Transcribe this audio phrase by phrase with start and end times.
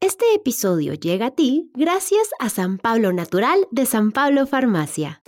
[0.00, 5.20] Este episodio llega a ti gracias a San Pablo Natural de San Pablo Farmacia.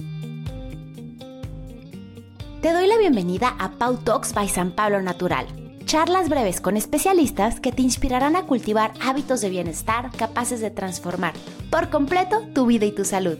[2.62, 5.45] Te doy la bienvenida a Pau Talks by San Pablo Natural.
[5.87, 11.34] Charlas breves con especialistas que te inspirarán a cultivar hábitos de bienestar capaces de transformar
[11.68, 13.38] por completo tu vida y tu salud.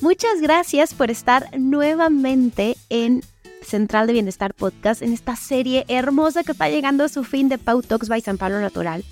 [0.00, 3.22] Muchas gracias por estar nuevamente en
[3.62, 7.56] Central de Bienestar Podcast, en esta serie hermosa que está llegando a su fin de
[7.56, 9.02] Pau Talks by San Pablo Natural.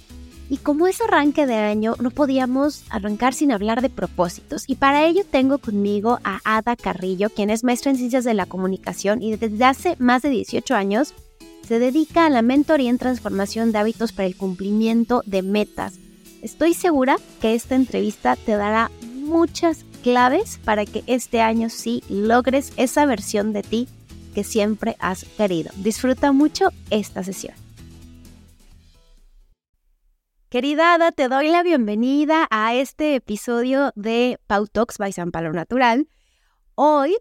[0.50, 4.64] Y como es arranque de año, no podíamos arrancar sin hablar de propósitos.
[4.66, 8.46] Y para ello tengo conmigo a Ada Carrillo, quien es maestra en ciencias de la
[8.46, 11.14] comunicación y desde hace más de 18 años
[11.66, 15.94] se dedica a la mentoría en transformación de hábitos para el cumplimiento de metas.
[16.42, 22.72] Estoy segura que esta entrevista te dará muchas claves para que este año sí logres
[22.76, 23.86] esa versión de ti
[24.34, 25.70] que siempre has querido.
[25.76, 27.54] Disfruta mucho esta sesión.
[30.50, 35.52] Querida Ada, te doy la bienvenida a este episodio de Pau Talks by San Palo
[35.52, 36.08] Natural.
[36.74, 37.16] Hoy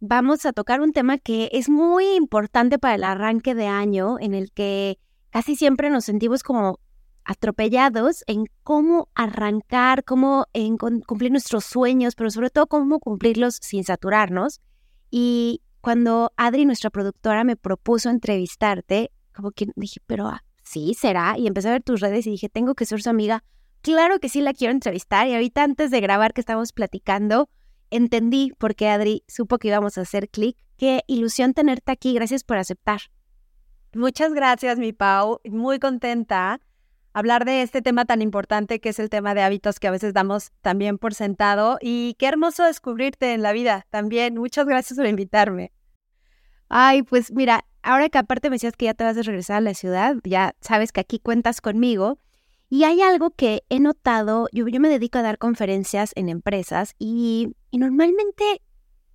[0.00, 4.32] vamos a tocar un tema que es muy importante para el arranque de año, en
[4.32, 4.98] el que
[5.28, 6.80] casi siempre nos sentimos como
[7.24, 13.84] atropellados en cómo arrancar, cómo en cumplir nuestros sueños, pero sobre todo cómo cumplirlos sin
[13.84, 14.62] saturarnos.
[15.10, 20.42] Y cuando Adri, nuestra productora, me propuso entrevistarte, como que dije, pero ah,
[20.72, 21.36] sí, será.
[21.38, 23.44] Y empecé a ver tus redes y dije, tengo que ser su amiga.
[23.82, 25.26] Claro que sí la quiero entrevistar.
[25.28, 27.48] Y ahorita antes de grabar que estamos platicando,
[27.90, 30.56] entendí por qué Adri supo que íbamos a hacer clic.
[30.76, 32.14] Qué ilusión tenerte aquí.
[32.14, 33.00] Gracias por aceptar.
[33.94, 35.40] Muchas gracias, mi Pau.
[35.44, 36.60] Muy contenta
[37.12, 40.14] hablar de este tema tan importante que es el tema de hábitos que a veces
[40.14, 41.78] damos también por sentado.
[41.80, 44.36] Y qué hermoso descubrirte en la vida también.
[44.36, 45.72] Muchas gracias por invitarme.
[46.68, 49.60] Ay, pues mira, ahora que aparte me decías que ya te vas a regresar a
[49.60, 52.18] la ciudad, ya sabes que aquí cuentas conmigo.
[52.68, 57.54] Y hay algo que he notado, yo, me dedico a dar conferencias en empresas y,
[57.70, 58.62] normalmente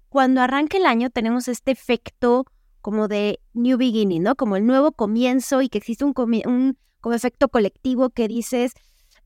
[0.09, 2.45] cuando arranca el año tenemos este efecto
[2.81, 4.35] como de new beginning, ¿no?
[4.35, 6.13] Como el nuevo comienzo y que existe un,
[6.45, 8.73] un como efecto colectivo que dices,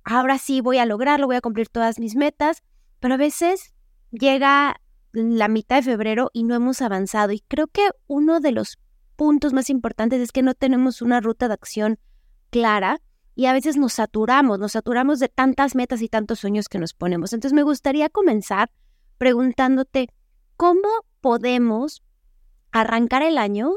[0.04, 2.64] ahora sí voy a lograrlo, voy a cumplir todas mis metas,
[3.00, 3.74] pero a veces
[4.12, 4.80] llega
[5.12, 7.34] la mitad de febrero y no hemos avanzado.
[7.34, 8.78] Y creo que uno de los
[9.22, 12.00] puntos más importantes es que no tenemos una ruta de acción
[12.50, 13.02] clara
[13.36, 16.96] y a veces nos saturamos, nos saturamos de tantas metas y tantos sueños que nos
[16.96, 17.32] ponemos.
[17.32, 18.72] Entonces me gustaría comenzar
[19.20, 20.10] preguntándote,
[20.58, 20.88] ¿cómo
[21.20, 22.02] podemos
[22.72, 23.74] arrancar el año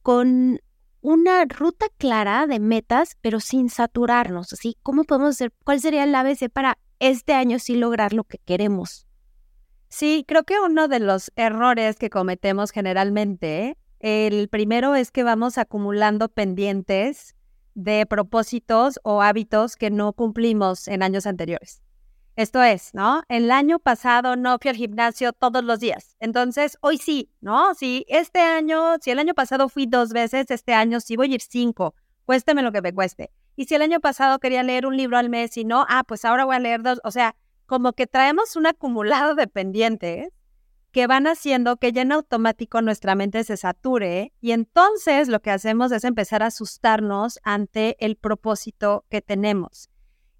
[0.00, 0.58] con
[1.02, 4.54] una ruta clara de metas, pero sin saturarnos?
[4.54, 5.52] Así, ¿cómo podemos hacer?
[5.64, 9.06] ¿Cuál sería el ABC para este año sí lograr lo que queremos?
[9.90, 15.58] Sí, creo que uno de los errores que cometemos generalmente el primero es que vamos
[15.58, 17.36] acumulando pendientes
[17.74, 21.80] de propósitos o hábitos que no cumplimos en años anteriores.
[22.34, 23.22] Esto es, ¿no?
[23.28, 26.16] El año pasado no fui al gimnasio todos los días.
[26.18, 27.74] Entonces, hoy sí, ¿no?
[27.74, 31.34] Si este año, si el año pasado fui dos veces, este año sí voy a
[31.36, 33.30] ir cinco, cuésteme lo que me cueste.
[33.54, 36.24] Y si el año pasado quería leer un libro al mes y no, ah, pues
[36.24, 37.00] ahora voy a leer dos.
[37.04, 37.36] O sea,
[37.66, 40.28] como que traemos un acumulado de pendientes
[40.92, 45.50] que van haciendo que ya en automático nuestra mente se sature y entonces lo que
[45.50, 49.88] hacemos es empezar a asustarnos ante el propósito que tenemos.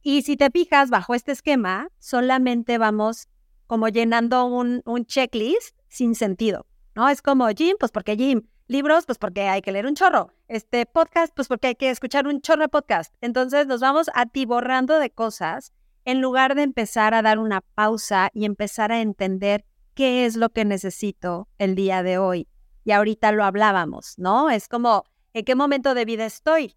[0.03, 3.29] Y si te fijas, bajo este esquema, solamente vamos
[3.67, 7.09] como llenando un, un checklist sin sentido, ¿no?
[7.09, 10.85] Es como gym, pues porque gym, libros, pues porque hay que leer un chorro, este
[10.85, 13.15] podcast, pues porque hay que escuchar un chorro de podcast.
[13.21, 15.73] Entonces nos vamos atiborrando de cosas
[16.05, 19.65] en lugar de empezar a dar una pausa y empezar a entender
[19.95, 22.49] qué es lo que necesito el día de hoy.
[22.85, 24.51] Y ahorita lo hablábamos, ¿no?
[24.51, 26.77] Es como, ¿en qué momento de vida estoy?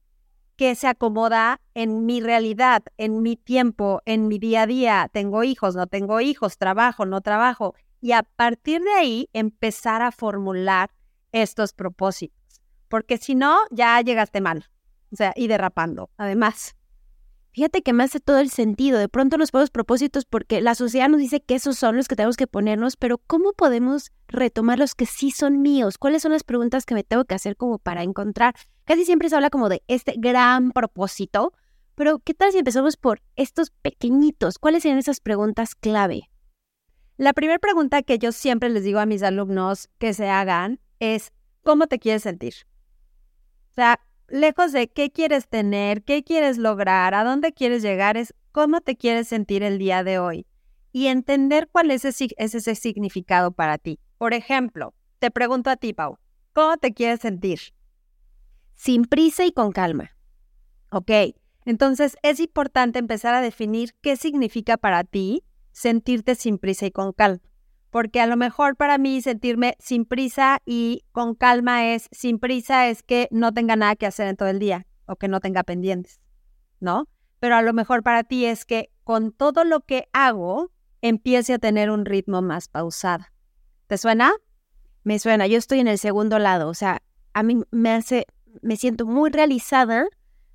[0.55, 5.09] ¿Qué se acomoda en mi realidad, en mi tiempo, en mi día a día?
[5.11, 5.75] ¿Tengo hijos?
[5.75, 6.57] ¿No tengo hijos?
[6.57, 7.05] ¿Trabajo?
[7.05, 7.75] ¿No trabajo?
[7.99, 10.91] Y a partir de ahí empezar a formular
[11.31, 12.61] estos propósitos.
[12.87, 14.69] Porque si no, ya llegaste mal.
[15.11, 16.75] O sea, y derrapando, además.
[17.55, 18.99] Fíjate que me hace todo el sentido.
[18.99, 22.17] De pronto nos ponemos propósitos porque la sociedad nos dice que esos son los que
[22.17, 25.97] tenemos que ponernos, pero ¿cómo podemos retomar los que sí son míos?
[25.97, 28.55] ¿Cuáles son las preguntas que me tengo que hacer como para encontrar?
[28.83, 31.53] Casi siempre se habla como de este gran propósito,
[31.95, 34.59] pero ¿qué tal si empezamos por estos pequeñitos?
[34.59, 36.29] ¿Cuáles serían esas preguntas clave?
[37.15, 41.31] La primera pregunta que yo siempre les digo a mis alumnos que se hagan es,
[41.63, 42.53] ¿cómo te quieres sentir?
[43.71, 48.33] O sea, lejos de qué quieres tener, qué quieres lograr, a dónde quieres llegar, es
[48.51, 50.45] cómo te quieres sentir el día de hoy
[50.91, 53.99] y entender cuál es ese, ese significado para ti.
[54.17, 56.17] Por ejemplo, te pregunto a ti, Pau,
[56.53, 57.59] ¿cómo te quieres sentir?
[58.73, 60.11] Sin prisa y con calma.
[60.91, 61.11] Ok,
[61.65, 67.11] Entonces es importante empezar a definir qué significa para ti sentirte sin prisa y con
[67.11, 67.41] calma.
[67.95, 72.89] Porque a lo mejor para mí sentirme sin prisa y con calma es, sin prisa
[72.89, 75.63] es que no tenga nada que hacer en todo el día o que no tenga
[75.63, 76.19] pendientes,
[76.81, 77.07] ¿no?
[77.39, 81.57] Pero a lo mejor para ti es que con todo lo que hago empiece a
[81.57, 83.23] tener un ritmo más pausado.
[83.87, 84.33] ¿Te suena?
[85.05, 87.01] Me suena, yo estoy en el segundo lado, o sea,
[87.31, 88.25] a mí me hace,
[88.61, 90.05] me siento muy realizada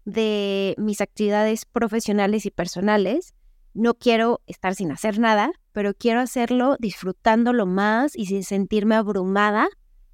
[0.05, 3.33] de mis actividades profesionales y personales.
[3.72, 9.69] No quiero estar sin hacer nada, pero quiero hacerlo disfrutándolo más y sin sentirme abrumada.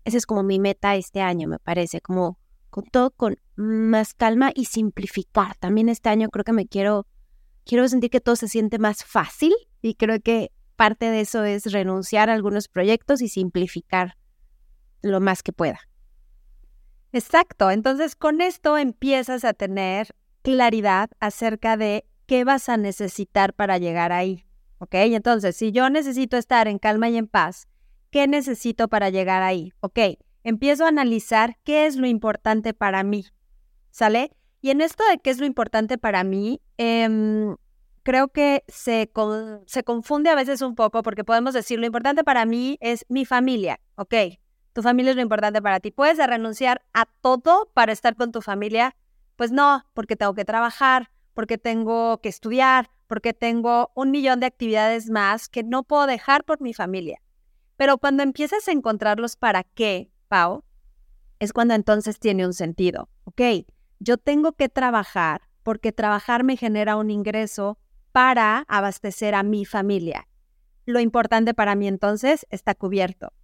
[0.05, 2.39] Esa es como mi meta este año, me parece, como
[2.71, 5.57] con todo con más calma y simplificar.
[5.57, 7.07] También este año creo que me quiero
[7.65, 11.73] quiero sentir que todo se siente más fácil y creo que parte de eso es
[11.73, 14.17] renunciar a algunos proyectos y simplificar
[15.03, 15.81] lo más que pueda.
[17.13, 23.79] Exacto, entonces con esto empiezas a tener claridad acerca de qué vas a necesitar para
[23.79, 24.45] llegar ahí,
[24.79, 24.95] ¿ok?
[24.95, 27.69] Entonces, si yo necesito estar en calma y en paz,
[28.11, 29.73] ¿qué necesito para llegar ahí?
[29.81, 29.99] Ok,
[30.45, 33.27] empiezo a analizar qué es lo importante para mí,
[33.91, 34.31] ¿sale?
[34.61, 37.57] Y en esto de qué es lo importante para mí, em,
[38.03, 39.11] creo que se,
[39.67, 43.25] se confunde a veces un poco porque podemos decir lo importante para mí es mi
[43.25, 44.15] familia, ¿ok?
[44.77, 45.91] tu familia es lo importante para ti.
[45.91, 48.95] ¿Puedes renunciar a todo para estar con tu familia?
[49.35, 54.47] Pues no, porque tengo que trabajar, porque tengo que estudiar, porque tengo un millón de
[54.47, 57.21] actividades más que no puedo dejar por mi familia.
[57.77, 60.65] Pero cuando empiezas a encontrarlos para qué, Pau,
[61.39, 63.11] es cuando entonces tiene un sentido.
[63.25, 63.43] Ok,
[63.99, 67.77] yo tengo que trabajar porque trabajar me genera un ingreso
[68.13, 70.27] para abastecer a mi familia.
[70.87, 73.35] Lo importante para mí entonces está cubierto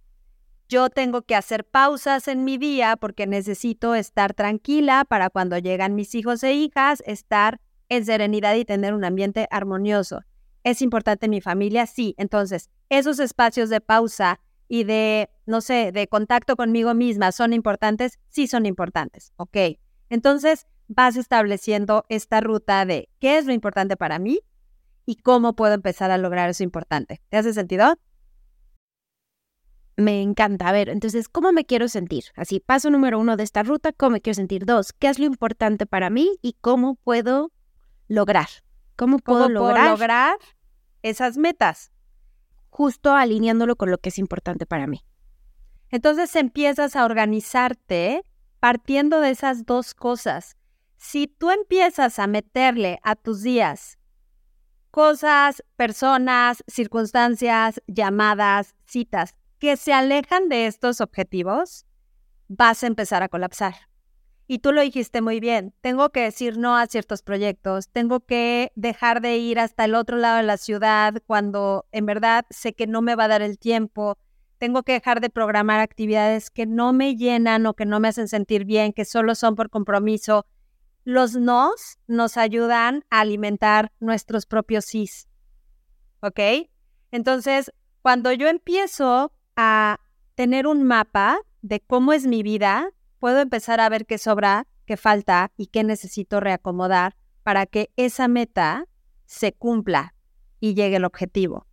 [0.69, 5.93] yo tengo que hacer pausas en mi día porque necesito estar tranquila para cuando llegan
[5.93, 7.59] mis hijos e hijas, estar
[7.95, 10.21] en serenidad y tener un ambiente armonioso.
[10.63, 11.85] ¿Es importante mi familia?
[11.85, 12.15] Sí.
[12.17, 18.19] Entonces, esos espacios de pausa y de, no sé, de contacto conmigo misma son importantes?
[18.29, 19.33] Sí son importantes.
[19.35, 19.57] Ok.
[20.09, 24.39] Entonces, vas estableciendo esta ruta de qué es lo importante para mí
[25.05, 27.21] y cómo puedo empezar a lograr eso importante.
[27.29, 27.97] ¿Te hace sentido?
[29.95, 30.69] Me encanta.
[30.69, 32.25] A ver, entonces, ¿cómo me quiero sentir?
[32.35, 34.65] Así, paso número uno de esta ruta, ¿cómo me quiero sentir?
[34.65, 37.51] Dos, ¿qué es lo importante para mí y cómo puedo
[38.07, 38.47] lograr?
[38.95, 39.91] ¿Cómo puedo, lograr?
[39.91, 40.37] lograr
[41.01, 41.91] esas metas?
[42.69, 45.03] Justo alineándolo con lo que es importante para mí.
[45.89, 48.25] Entonces empiezas a organizarte
[48.59, 50.57] partiendo de esas dos cosas.
[50.97, 53.99] Si tú empiezas a meterle a tus días
[54.89, 61.85] cosas, personas, circunstancias, llamadas, citas que se alejan de estos objetivos,
[62.47, 63.73] vas a empezar a colapsar.
[64.45, 68.71] Y tú lo dijiste muy bien, tengo que decir no a ciertos proyectos, tengo que
[68.75, 72.85] dejar de ir hasta el otro lado de la ciudad cuando en verdad sé que
[72.85, 74.17] no me va a dar el tiempo,
[74.63, 78.27] tengo que dejar de programar actividades que no me llenan o que no me hacen
[78.27, 80.45] sentir bien, que solo son por compromiso.
[81.03, 85.27] Los nos nos ayudan a alimentar nuestros propios sís.
[86.21, 86.39] ¿Ok?
[87.11, 89.99] Entonces, cuando yo empiezo a
[90.35, 92.89] tener un mapa de cómo es mi vida,
[93.23, 98.27] puedo empezar a ver qué sobra, qué falta y qué necesito reacomodar para que esa
[98.27, 98.89] meta
[99.25, 100.13] se cumpla
[100.59, 101.65] y llegue al objetivo.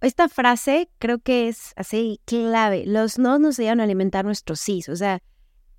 [0.00, 2.84] Esta frase creo que es así clave.
[2.86, 4.80] Los no nos llevan a alimentar nuestros sí.
[4.88, 5.22] O sea,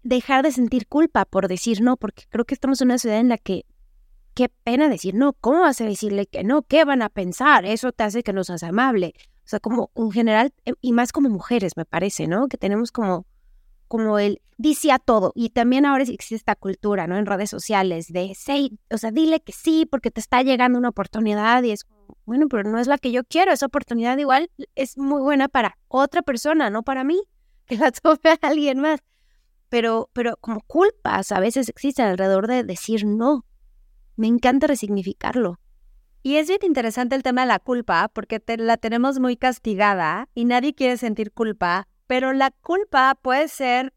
[0.03, 3.29] dejar de sentir culpa por decir no, porque creo que estamos en una ciudad en
[3.29, 3.65] la que
[4.35, 5.33] qué pena decir no.
[5.33, 6.61] ¿Cómo vas a decirle que no?
[6.61, 7.65] ¿Qué van a pensar?
[7.65, 9.15] Eso te hace que no seas amable.
[9.17, 12.47] O sea, como en general, eh, y más como mujeres, me parece, ¿no?
[12.47, 13.25] Que tenemos como,
[13.87, 15.31] como el dice a todo.
[15.35, 17.17] Y también ahora existe esta cultura, ¿no?
[17.17, 20.89] En redes sociales de, sí, o sea, dile que sí porque te está llegando una
[20.89, 21.85] oportunidad y es,
[22.25, 23.51] bueno, pero no es la que yo quiero.
[23.51, 27.21] Esa oportunidad igual es muy buena para otra persona, no para mí,
[27.65, 28.99] que la tome a alguien más.
[29.69, 33.45] Pero, pero como culpas a veces existen alrededor de decir no.
[34.15, 35.59] Me encanta resignificarlo.
[36.23, 40.45] Y es bien interesante el tema de la culpa, porque la tenemos muy castigada y
[40.45, 43.93] nadie quiere sentir culpa, pero la culpa puede ser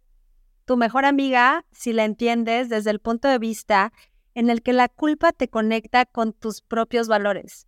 [0.65, 3.93] tu mejor amiga si la entiendes desde el punto de vista
[4.35, 7.67] en el que la culpa te conecta con tus propios valores.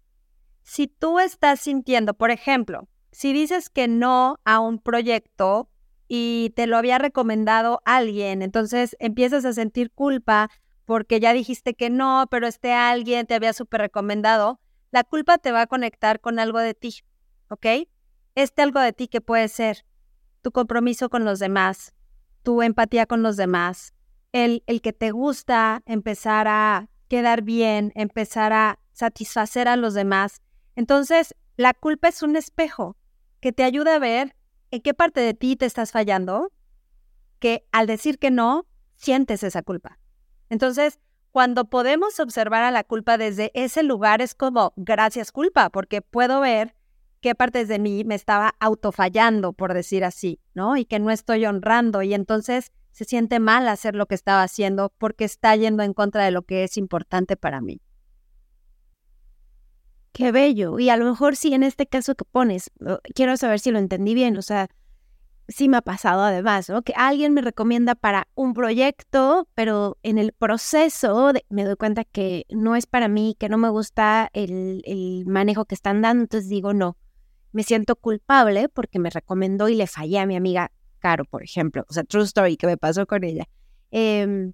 [0.62, 5.68] Si tú estás sintiendo, por ejemplo, si dices que no a un proyecto
[6.06, 10.50] y te lo había recomendado alguien, entonces empiezas a sentir culpa
[10.85, 15.52] porque ya dijiste que no, pero este alguien te había súper recomendado, la culpa te
[15.52, 16.97] va a conectar con algo de ti,
[17.49, 17.88] ¿ok?
[18.35, 19.85] Este algo de ti que puede ser
[20.42, 21.94] tu compromiso con los demás,
[22.42, 23.94] tu empatía con los demás,
[24.32, 30.40] el, el que te gusta empezar a quedar bien, empezar a satisfacer a los demás.
[30.76, 32.97] Entonces, la culpa es un espejo
[33.40, 34.37] que te ayuda a ver
[34.70, 36.52] en qué parte de ti te estás fallando,
[37.38, 39.99] que al decir que no, sientes esa culpa.
[40.50, 41.00] Entonces,
[41.32, 46.40] cuando podemos observar a la culpa desde ese lugar, es como, gracias culpa, porque puedo
[46.40, 46.75] ver
[47.20, 50.76] qué partes de mí me estaba autofallando, por decir así, ¿no?
[50.76, 52.02] Y que no estoy honrando.
[52.02, 56.24] Y entonces se siente mal hacer lo que estaba haciendo porque está yendo en contra
[56.24, 57.80] de lo que es importante para mí.
[60.12, 60.78] Qué bello.
[60.78, 62.70] Y a lo mejor sí, en este caso que pones,
[63.14, 64.68] quiero saber si lo entendí bien, o sea,
[65.48, 66.82] sí me ha pasado además, ¿no?
[66.82, 72.46] Que alguien me recomienda para un proyecto, pero en el proceso me doy cuenta que
[72.50, 76.48] no es para mí, que no me gusta el, el manejo que están dando, entonces
[76.48, 76.96] digo no.
[77.52, 81.85] Me siento culpable porque me recomendó y le fallé a mi amiga Caro, por ejemplo.
[81.88, 83.49] O sea, true story que me pasó con ella.
[83.90, 84.52] Em,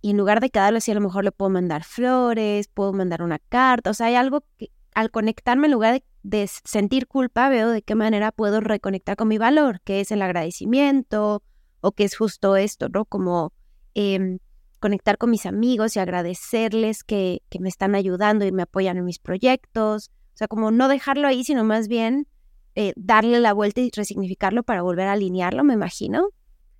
[0.00, 3.22] y en lugar de quedarlo así, a lo mejor le puedo mandar flores, puedo mandar
[3.22, 3.90] una carta.
[3.90, 7.94] O sea, hay algo que al conectarme en lugar de, sentir culpa, veo de qué
[7.94, 11.42] manera puedo reconectar con mi valor, que es el agradecimiento
[11.80, 13.04] o que es justo esto, ¿no?
[13.04, 13.52] Como
[13.94, 14.38] em,
[14.80, 19.04] conectar con mis amigos y agradecerles que, que me están ayudando y me apoyan en
[19.04, 20.10] mis proyectos.
[20.38, 22.28] O sea, como no dejarlo ahí, sino más bien
[22.76, 26.28] eh, darle la vuelta y resignificarlo para volver a alinearlo, me imagino.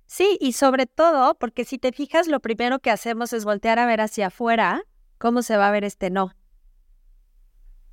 [0.05, 3.85] Sí, y sobre todo, porque si te fijas, lo primero que hacemos es voltear a
[3.85, 4.83] ver hacia afuera
[5.17, 6.31] cómo se va a ver este no.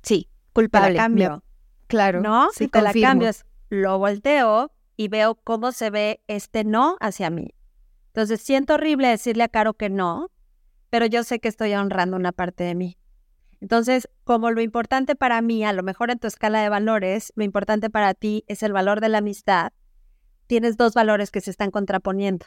[0.03, 0.91] Sí, culpable.
[0.91, 1.43] Te cambio.
[1.87, 2.21] claro.
[2.21, 2.49] ¿No?
[2.53, 7.53] si te la cambias, lo volteo y veo cómo se ve este no hacia mí.
[8.13, 10.31] Entonces, siento horrible decirle a Caro que no,
[10.89, 12.97] pero yo sé que estoy honrando una parte de mí.
[13.59, 17.43] Entonces, como lo importante para mí, a lo mejor en tu escala de valores, lo
[17.43, 19.71] importante para ti es el valor de la amistad,
[20.45, 22.45] tienes dos valores que se están contraponiendo.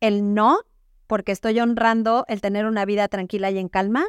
[0.00, 0.60] El no,
[1.06, 4.06] porque estoy honrando el tener una vida tranquila y en calma,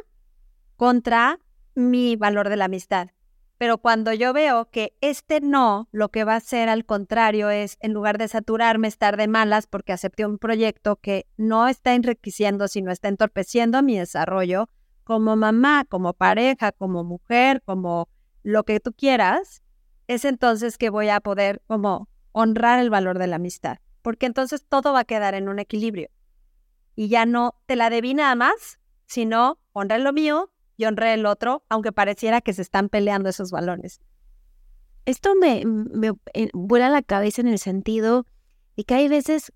[0.76, 1.40] contra
[1.74, 3.08] mi valor de la amistad.
[3.56, 7.76] Pero cuando yo veo que este no, lo que va a hacer al contrario es,
[7.80, 12.68] en lugar de saturarme, estar de malas porque acepté un proyecto que no está enriqueciendo,
[12.68, 14.68] sino está entorpeciendo mi desarrollo,
[15.08, 18.10] como mamá, como pareja, como mujer, como
[18.42, 19.62] lo que tú quieras,
[20.06, 24.66] es entonces que voy a poder como honrar el valor de la amistad, porque entonces
[24.68, 26.10] todo va a quedar en un equilibrio.
[26.94, 31.24] Y ya no te la debí nada más, sino honré lo mío y honré el
[31.24, 34.02] otro, aunque pareciera que se están peleando esos valores.
[35.06, 38.26] Esto me, me eh, vuela la cabeza en el sentido
[38.76, 39.54] de que hay veces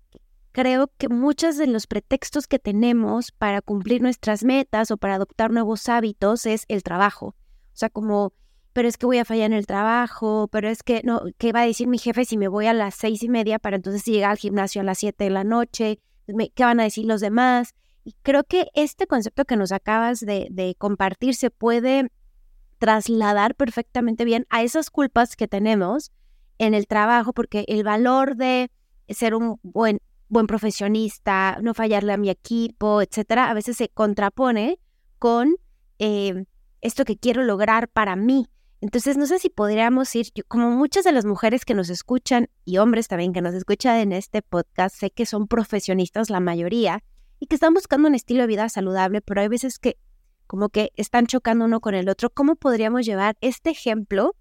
[0.53, 5.51] creo que muchos de los pretextos que tenemos para cumplir nuestras metas o para adoptar
[5.51, 7.25] nuevos hábitos es el trabajo.
[7.25, 7.35] O
[7.75, 8.33] sea, como,
[8.71, 11.61] pero es que voy a fallar en el trabajo, pero es que, no, ¿qué va
[11.61, 14.31] a decir mi jefe si me voy a las seis y media para entonces llegar
[14.31, 15.99] al gimnasio a las siete de la noche?
[16.27, 17.73] ¿Qué van a decir los demás?
[18.03, 22.11] Y creo que este concepto que nos acabas de, de compartir se puede
[22.77, 26.11] trasladar perfectamente bien a esas culpas que tenemos
[26.59, 28.69] en el trabajo, porque el valor de
[29.09, 29.99] ser un buen
[30.33, 34.79] buen profesionista, no fallarle a mi equipo, etcétera, a veces se contrapone
[35.19, 35.55] con
[35.99, 36.45] eh,
[36.81, 38.47] esto que quiero lograr para mí.
[38.81, 42.79] Entonces, no sé si podríamos ir, como muchas de las mujeres que nos escuchan y
[42.79, 47.01] hombres también que nos escuchan en este podcast, sé que son profesionistas la mayoría
[47.39, 49.97] y que están buscando un estilo de vida saludable, pero hay veces que
[50.47, 52.29] como que están chocando uno con el otro.
[52.29, 54.35] ¿Cómo podríamos llevar este ejemplo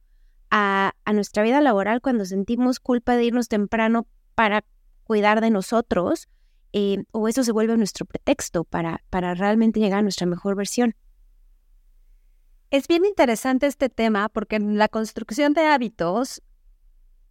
[0.51, 4.65] a, a nuestra vida laboral cuando sentimos culpa de irnos temprano para
[5.05, 6.29] cuidar de nosotros,
[6.73, 10.95] eh, o eso se vuelve nuestro pretexto para, para realmente llegar a nuestra mejor versión.
[12.71, 16.43] Es bien interesante este tema porque en la construcción de hábitos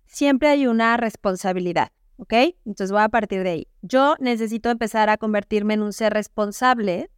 [0.05, 2.33] siempre hay una responsabilidad, ¿ok?
[2.65, 3.67] Entonces voy a partir de ahí.
[3.81, 7.09] Yo necesito empezar a convertirme en un ser responsable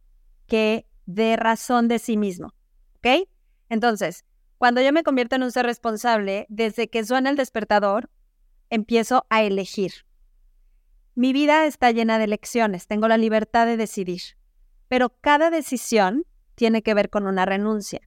[0.46, 2.54] que dé razón de sí mismo,
[2.96, 3.28] ¿ok?
[3.68, 4.24] Entonces,
[4.56, 8.08] cuando yo me convierto en un ser responsable, desde que suena el despertador,
[8.70, 9.92] empiezo a elegir.
[11.16, 14.20] Mi vida está llena de elecciones, tengo la libertad de decidir,
[14.88, 16.24] pero cada decisión
[16.56, 18.00] tiene que ver con una renuncia.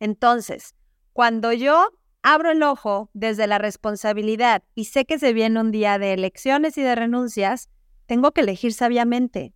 [0.00, 0.74] Entonces,
[1.12, 5.98] cuando yo abro el ojo desde la responsabilidad y sé que se viene un día
[5.98, 7.70] de elecciones y de renuncias,
[8.06, 9.54] tengo que elegir sabiamente,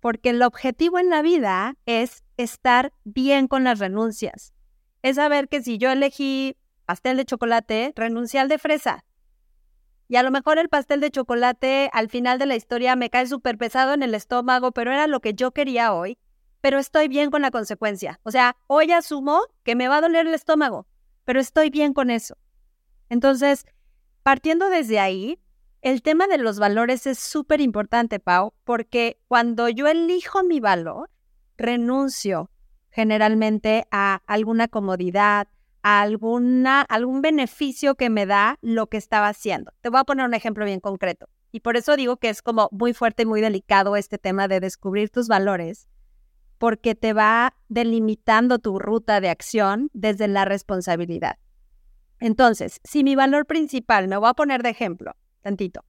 [0.00, 4.54] porque el objetivo en la vida es estar bien con las renuncias.
[5.02, 6.56] Es saber que si yo elegí
[6.86, 9.04] pastel de chocolate, renuncié al de fresa.
[10.12, 13.26] Y a lo mejor el pastel de chocolate al final de la historia me cae
[13.26, 16.18] súper pesado en el estómago, pero era lo que yo quería hoy.
[16.60, 18.20] Pero estoy bien con la consecuencia.
[18.22, 20.86] O sea, hoy asumo que me va a doler el estómago,
[21.24, 22.36] pero estoy bien con eso.
[23.08, 23.64] Entonces,
[24.22, 25.38] partiendo desde ahí,
[25.80, 31.08] el tema de los valores es súper importante, Pau, porque cuando yo elijo mi valor,
[31.56, 32.50] renuncio
[32.90, 35.48] generalmente a alguna comodidad,
[35.82, 39.72] alguna, algún beneficio que me da lo que estaba haciendo.
[39.80, 41.28] Te voy a poner un ejemplo bien concreto.
[41.50, 44.60] Y por eso digo que es como muy fuerte y muy delicado este tema de
[44.60, 45.86] descubrir tus valores,
[46.58, 51.36] porque te va delimitando tu ruta de acción desde la responsabilidad.
[52.20, 55.84] Entonces, si mi valor principal, me voy a poner de ejemplo, tantito,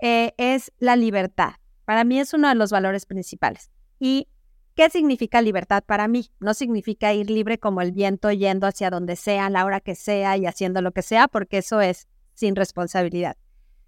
[0.00, 1.52] eh, es la libertad.
[1.84, 3.70] Para mí es uno de los valores principales.
[4.00, 4.28] ¿Y
[4.76, 6.30] qué significa libertad para mí?
[6.38, 9.94] No significa ir libre como el viento yendo hacia donde sea, a la hora que
[9.94, 13.36] sea y haciendo lo que sea, porque eso es sin responsabilidad.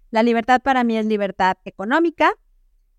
[0.09, 2.33] La libertad para mí es libertad económica,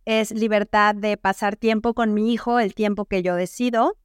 [0.05, 3.99] es libertad de pasar tiempo con mi hijo, el tiempo que yo decido,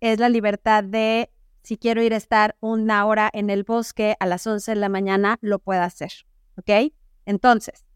[0.00, 1.30] es la libertad de
[1.62, 4.88] si quiero ir a estar una hora en el bosque a las 11 de la
[4.90, 6.12] mañana, lo puedo hacer.
[6.56, 6.92] ¿Ok?
[7.24, 7.86] Entonces,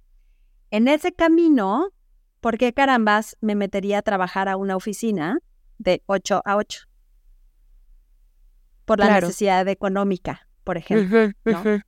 [0.70, 1.90] en ese camino,
[2.44, 5.38] ¿por qué carambas me metería a trabajar a una oficina
[5.78, 6.82] de 8 a 8?
[8.84, 11.32] Por la necesidad económica, por ejemplo.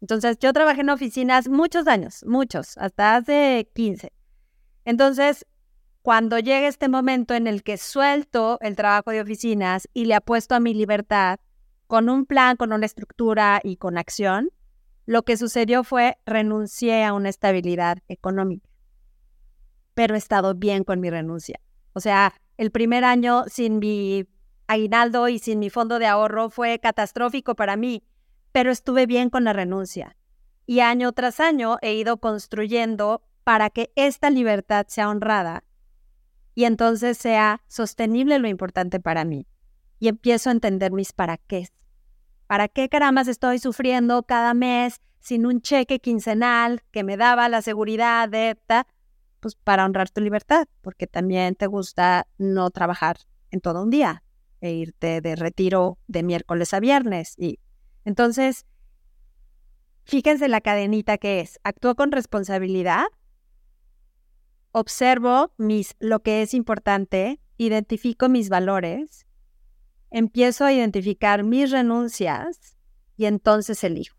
[0.01, 4.15] Entonces, yo trabajé en oficinas muchos años, muchos, hasta hace 15.
[4.87, 5.45] Entonces,
[6.01, 10.55] cuando llega este momento en el que suelto el trabajo de oficinas y le apuesto
[10.55, 11.39] a mi libertad,
[11.87, 14.49] con un plan, con una estructura y con acción,
[15.05, 18.71] lo que sucedió fue renuncié a una estabilidad económica,
[19.97, 21.59] pero he estado bien con mi renuncia.
[21.95, 24.27] O sea, el primer año sin mi
[24.67, 28.05] aguinaldo y sin mi fondo de ahorro fue catastrófico para mí,
[28.53, 30.15] pero estuve bien con la renuncia.
[30.67, 35.65] Y año tras año he ido construyendo para que esta libertad sea honrada
[36.55, 39.47] y entonces sea sostenible lo importante para mí.
[39.99, 41.69] Y empiezo a entender mis para qué.
[42.47, 47.63] ¿Para qué carambas estoy sufriendo cada mes sin un cheque quincenal que me daba la
[47.63, 48.59] seguridad de,
[49.47, 53.19] pues para honrar tu libertad, porque también te gusta no trabajar
[53.53, 54.25] en todo un día
[54.61, 57.35] e irte de retiro de miércoles a viernes.
[57.39, 57.61] Y
[58.05, 58.67] entonces,
[60.05, 63.05] fíjense la cadenita que es, actúo con responsabilidad,
[64.73, 69.27] observo mis, lo que es importante, identifico mis valores
[70.11, 72.77] empiezo a identificar mis renuncias
[73.17, 74.17] y entonces elijo.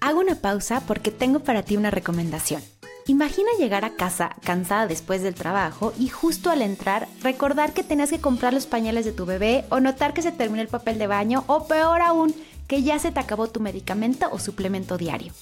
[0.00, 2.62] Hago una pausa porque tengo para ti una recomendación.
[3.06, 8.10] Imagina llegar a casa cansada después del trabajo y justo al entrar recordar que tenías
[8.10, 11.06] que comprar los pañales de tu bebé o notar que se terminó el papel de
[11.06, 12.34] baño o peor aún,
[12.66, 15.32] que ya se te acabó tu medicamento o suplemento diario.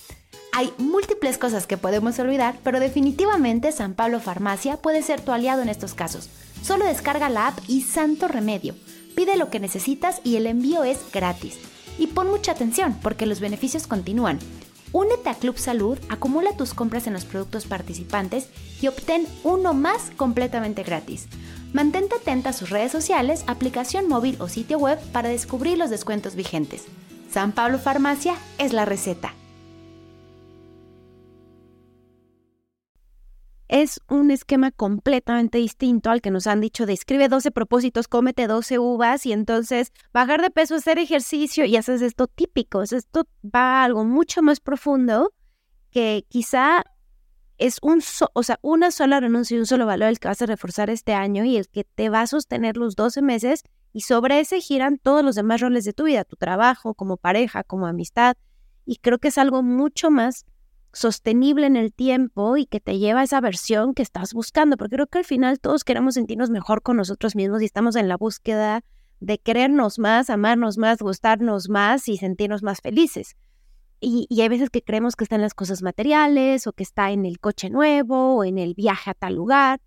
[0.52, 5.62] Hay múltiples cosas que podemos olvidar, pero definitivamente San Pablo Farmacia puede ser tu aliado
[5.62, 6.28] en estos casos
[6.62, 8.74] Solo descarga la app y santo remedio.
[9.16, 11.58] Pide lo que necesitas y el envío es gratis.
[11.98, 14.38] Y pon mucha atención porque los beneficios continúan.
[14.92, 18.48] Únete a Club Salud, acumula tus compras en los productos participantes
[18.80, 21.28] y obtén uno más completamente gratis.
[21.72, 26.34] Mantente atenta a sus redes sociales, aplicación móvil o sitio web para descubrir los descuentos
[26.34, 26.84] vigentes.
[27.30, 29.34] San Pablo Farmacia es la receta.
[33.72, 38.46] Es un esquema completamente distinto al que nos han dicho de escribe 12 propósitos, cómete
[38.46, 42.82] 12 uvas y entonces bajar de peso, hacer ejercicio y haces esto típico.
[42.82, 45.32] Esto va a algo mucho más profundo
[45.90, 46.84] que quizá
[47.56, 48.02] es un,
[48.34, 51.14] o sea, una sola renuncia y un solo valor el que vas a reforzar este
[51.14, 53.62] año y el que te va a sostener los 12 meses
[53.94, 57.64] y sobre ese giran todos los demás roles de tu vida, tu trabajo, como pareja,
[57.64, 58.36] como amistad.
[58.84, 60.44] Y creo que es algo mucho más
[60.92, 64.96] sostenible en el tiempo y que te lleva a esa versión que estás buscando, porque
[64.96, 68.16] creo que al final todos queremos sentirnos mejor con nosotros mismos y estamos en la
[68.16, 68.82] búsqueda
[69.20, 73.36] de querernos más, amarnos más, gustarnos más y sentirnos más felices.
[74.00, 77.24] Y, hay veces que creemos que está en las cosas materiales o que está en
[77.24, 79.80] el coche nuevo o en el viaje a tal lugar.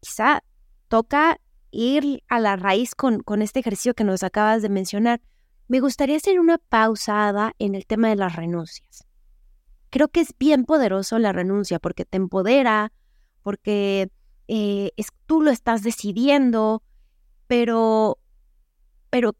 [0.00, 0.42] Quizá
[0.88, 5.20] toca ir a la raíz con, con este ejercicio que nos acabas de mencionar.
[5.68, 9.06] Me gustaría hacer una pausada en el tema de las renuncias
[9.90, 12.92] creo que es bien poderoso la renuncia porque te empodera,
[13.42, 14.10] porque
[14.48, 16.82] eh, es, tú lo estás decidiendo,
[17.46, 18.18] pero,
[19.10, 19.36] pero,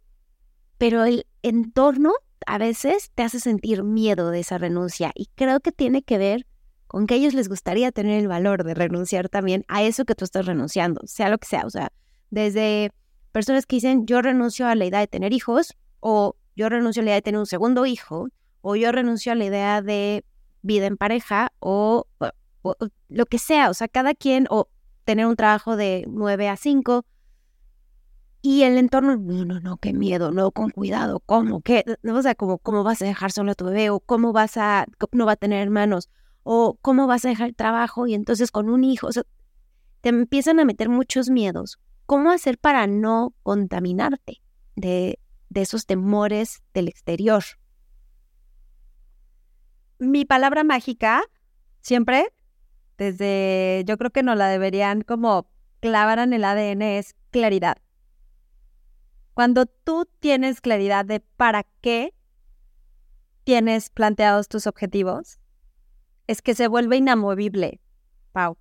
[0.78, 2.12] pero el entorno
[2.46, 6.46] a veces te hace sentir miedo de esa renuncia y creo que tiene que ver
[6.86, 10.14] con que a ellos les gustaría tener el valor de renunciar también a eso que
[10.14, 11.92] tú estás renunciando, sea lo que sea, o sea,
[12.30, 12.90] desde
[13.30, 17.04] personas que dicen yo renuncio a la idea de tener hijos o yo renuncio a
[17.04, 18.28] la idea de tener un segundo hijo
[18.62, 20.24] o yo renuncio a la idea de
[20.62, 22.06] vida en pareja o,
[23.08, 24.68] lo que sea, o sea, cada quien, o
[25.04, 27.04] tener un trabajo de 9 a 5
[28.42, 31.60] y el entorno, no, no, no, qué miedo, no, con cuidado, ¿cómo?
[31.60, 31.84] ¿Qué?
[32.10, 34.86] O sea, ¿cómo, cómo vas a dejar solo a tu bebé o cómo vas a,
[35.12, 36.08] no va a tener hermanos
[36.42, 39.24] o cómo vas a dejar el trabajo y entonces con un hijo, o sea,
[40.00, 41.78] te empiezan a meter muchos miedos.
[42.06, 44.40] ¿Cómo hacer para no contaminarte
[44.74, 45.18] de,
[45.50, 47.44] de esos temores del exterior?
[50.00, 51.22] Mi palabra mágica,
[51.82, 52.32] siempre,
[52.96, 57.76] desde, yo creo que no la deberían como clavar en el ADN, es claridad.
[59.34, 62.14] Cuando tú tienes claridad de para qué
[63.44, 65.38] tienes planteados tus objetivos,
[66.26, 67.82] es que se vuelve inamovible.
[68.32, 68.56] Pau.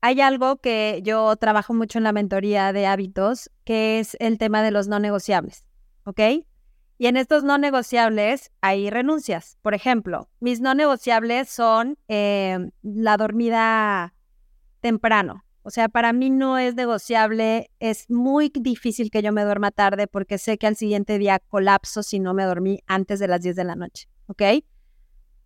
[0.00, 4.62] Hay algo que yo trabajo mucho en la mentoría de hábitos, que es el tema
[4.62, 5.66] de los no negociables,
[6.04, 6.20] ¿ok?
[6.96, 9.58] Y en estos no negociables hay renuncias.
[9.62, 14.14] Por ejemplo, mis no negociables son eh, la dormida
[14.80, 15.44] temprano.
[15.66, 20.06] O sea, para mí no es negociable, es muy difícil que yo me duerma tarde
[20.06, 23.56] porque sé que al siguiente día colapso si no me dormí antes de las 10
[23.56, 24.42] de la noche, ¿ok?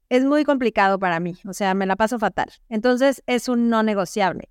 [0.08, 2.50] Es muy complicado para mí, o sea, me la paso fatal.
[2.68, 4.48] Entonces es un no negociable.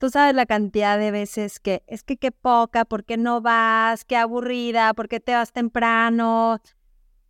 [0.00, 4.06] Tú sabes la cantidad de veces que es que qué poca, ¿por qué no vas?
[4.06, 6.58] Qué aburrida, ¿por qué te vas temprano?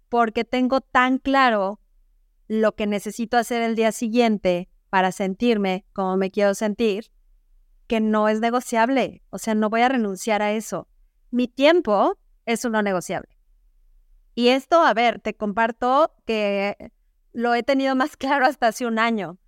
[0.09, 1.81] Porque tengo tan claro
[2.47, 7.11] lo que necesito hacer el día siguiente para sentirme como me quiero sentir
[7.89, 9.25] que no es negociable.
[9.31, 10.87] O sea, no voy a renunciar a eso.
[11.33, 13.37] Mi tiempo es uno negociable.
[14.37, 16.93] Y esto, a ver, te comparto que
[17.33, 19.39] lo he tenido más claro hasta hace un año,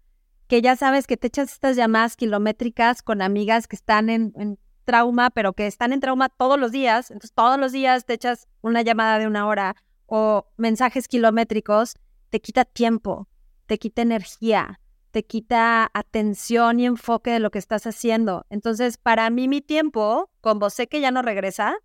[0.52, 4.58] que ya sabes que te echas estas llamadas kilométricas con amigas que están en, en
[4.84, 7.10] trauma, pero que están en trauma todos los días.
[7.10, 11.94] Entonces, todos los días te echas una llamada de una hora o mensajes kilométricos,
[12.28, 13.28] te quita tiempo,
[13.64, 14.78] te quita energía,
[15.10, 18.44] te quita atención y enfoque de lo que estás haciendo.
[18.50, 21.76] Entonces, para mí mi tiempo, como sé que ya no regresa,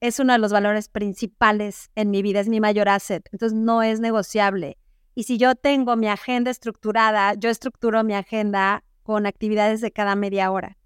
[0.00, 3.28] es uno de los valores principales en mi vida, es mi mayor asset.
[3.32, 4.78] Entonces, no es negociable.
[5.14, 10.16] Y si yo tengo mi agenda estructurada, yo estructuro mi agenda con actividades de cada
[10.16, 10.78] media hora.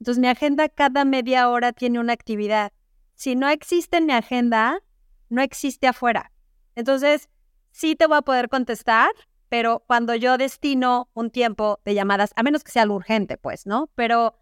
[0.00, 2.72] Entonces, mi agenda cada media hora tiene una actividad.
[3.14, 4.80] Si no existe en mi agenda,
[5.28, 6.32] no existe afuera.
[6.74, 7.28] Entonces,
[7.70, 9.10] sí te voy a poder contestar,
[9.48, 13.66] pero cuando yo destino un tiempo de llamadas, a menos que sea algo urgente, pues,
[13.66, 13.90] ¿no?
[13.94, 14.34] Pero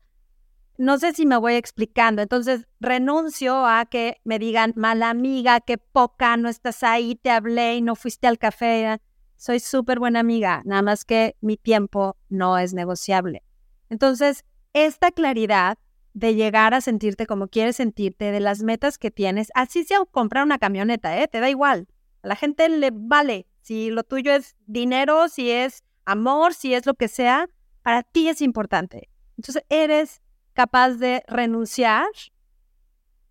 [0.81, 2.23] no sé si me voy explicando.
[2.23, 7.77] Entonces, renuncio a que me digan, mala amiga, qué poca, no estás ahí, te hablé
[7.77, 8.99] y no fuiste al café.
[9.37, 13.43] Soy súper buena amiga, nada más que mi tiempo no es negociable.
[13.91, 15.77] Entonces, esta claridad
[16.15, 20.45] de llegar a sentirte como quieres sentirte, de las metas que tienes, así sea comprar
[20.45, 21.29] una camioneta, ¿eh?
[21.29, 21.89] Te da igual.
[22.23, 26.87] A la gente le vale si lo tuyo es dinero, si es amor, si es
[26.87, 27.51] lo que sea,
[27.83, 29.11] para ti es importante.
[29.37, 30.23] Entonces eres
[30.61, 32.05] capaz de renunciar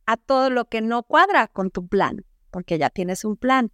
[0.08, 3.72] a todo lo que no cuadra con tu plan, porque ya tienes un plan.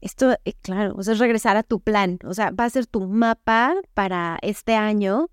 [0.00, 2.88] Esto, eh, claro, o sea, es regresar a tu plan, o sea, va a ser
[2.88, 5.30] tu mapa para este año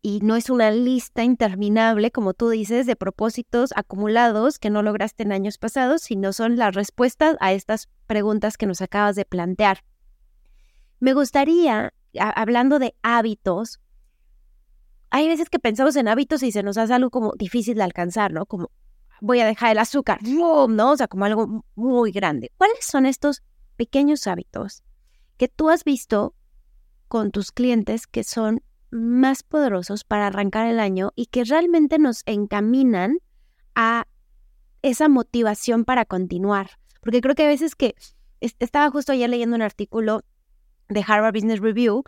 [0.00, 5.22] y no es una lista interminable, como tú dices, de propósitos acumulados que no lograste
[5.22, 9.84] en años pasados, sino son las respuestas a estas preguntas que nos acabas de plantear.
[10.98, 13.78] Me gustaría, hablando de hábitos,
[15.12, 18.32] hay veces que pensamos en hábitos y se nos hace algo como difícil de alcanzar,
[18.32, 18.46] ¿no?
[18.46, 18.70] Como
[19.20, 20.90] voy a dejar el azúcar, ¿no?
[20.90, 22.50] O sea, como algo muy grande.
[22.56, 23.42] ¿Cuáles son estos
[23.76, 24.82] pequeños hábitos
[25.36, 26.34] que tú has visto
[27.08, 32.22] con tus clientes que son más poderosos para arrancar el año y que realmente nos
[32.24, 33.18] encaminan
[33.74, 34.06] a
[34.80, 36.70] esa motivación para continuar.
[37.02, 37.94] Porque creo que a veces que
[38.40, 40.22] estaba justo ayer leyendo un artículo
[40.88, 42.02] de Harvard Business Review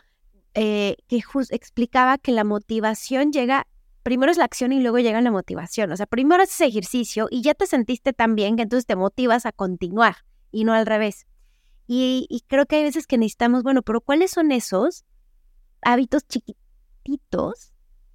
[0.55, 3.67] eh, que explicaba que la motivación llega,
[4.03, 5.93] primero es la acción y luego llega la motivación.
[5.93, 9.47] O sea, primero haces ejercicio y ya te sentiste tan bien que entonces te motivas
[9.47, 10.17] a continuar
[10.51, 11.27] y no al revés.
[11.87, 15.05] Y, creo que hay veces que necesitamos, bueno, pero ¿cuáles son esos
[15.83, 17.75] hábitos chiquitos?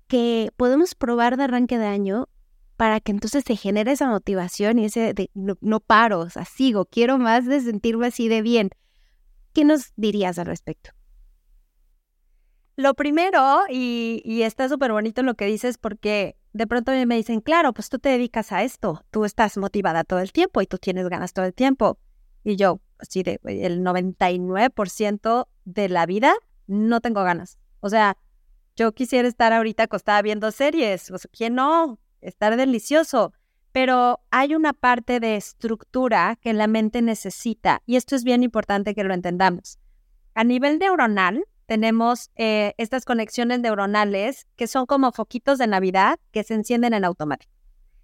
[0.09, 2.27] que podemos probar de arranque de año
[2.75, 6.85] para que entonces se genere esa motivación y ese de no, paro, o sea, sigo,
[6.85, 8.71] quiero más de sentirme así de bien.
[9.53, 10.91] ¿Qué nos dirías al respecto?
[12.79, 17.41] Lo primero, y, y está súper bonito lo que dices, porque de pronto me dicen,
[17.41, 20.77] claro, pues tú te dedicas a esto, tú estás motivada todo el tiempo y tú
[20.77, 21.99] tienes ganas todo el tiempo.
[22.41, 26.33] Y yo, así de el 99% de la vida
[26.67, 27.57] no tengo ganas.
[27.81, 28.15] O sea,
[28.77, 31.99] yo quisiera estar ahorita acostada viendo series, o sea, ¿quién no?
[32.21, 33.33] Estar delicioso.
[33.73, 38.95] Pero hay una parte de estructura que la mente necesita y esto es bien importante
[38.95, 39.79] que lo entendamos.
[40.33, 46.43] A nivel neuronal, tenemos eh, estas conexiones neuronales que son como foquitos de Navidad que
[46.43, 47.53] se encienden en automático.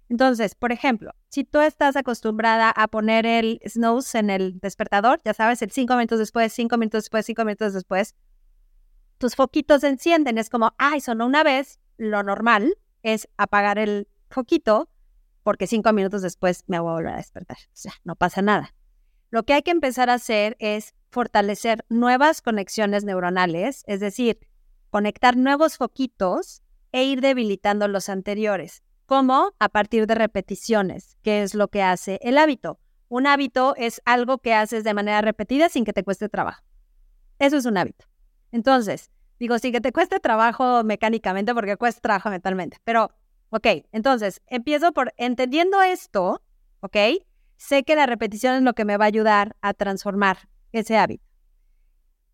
[0.08, 5.34] Entonces, por ejemplo, si tú estás acostumbrada a poner el snooze en el despertador, ya
[5.34, 8.14] sabes, el cinco minutos después, cinco minutos después, cinco minutos después,
[9.18, 10.38] tus foquitos se encienden.
[10.38, 14.88] Es como, ay, sonó una vez, lo normal es apagar el foquito
[15.42, 17.58] porque cinco minutos después me voy a volver a despertar.
[17.58, 18.76] O sea, no pasa nada.
[19.30, 24.38] Lo que hay que empezar a hacer es fortalecer nuevas conexiones neuronales, es decir,
[24.90, 28.82] conectar nuevos foquitos e ir debilitando los anteriores.
[29.06, 29.52] ¿Cómo?
[29.58, 32.80] A partir de repeticiones, que es lo que hace el hábito.
[33.08, 36.64] Un hábito es algo que haces de manera repetida sin que te cueste trabajo.
[37.38, 38.06] Eso es un hábito.
[38.50, 42.78] Entonces, digo, sin que te cueste trabajo mecánicamente, porque cuesta trabajo mentalmente.
[42.82, 43.10] Pero,
[43.50, 46.42] ok, entonces, empiezo por entendiendo esto,
[46.80, 46.96] ok,
[47.56, 51.24] sé que la repetición es lo que me va a ayudar a transformar ese hábito.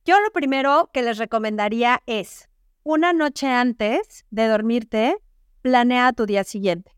[0.05, 2.49] Yo lo primero que les recomendaría es,
[2.83, 5.16] una noche antes de dormirte,
[5.62, 6.92] planea tu día siguiente.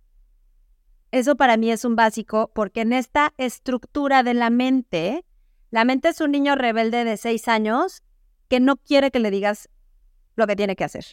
[1.10, 5.24] Eso para mí es un básico porque en esta estructura de la mente,
[5.70, 8.02] la mente es un niño rebelde de seis años
[8.48, 9.68] que no quiere que le digas
[10.34, 11.04] lo que tiene que hacer.